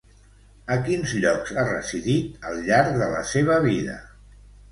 [0.75, 3.99] A quins llocs ha residit al llarg de la seva vida?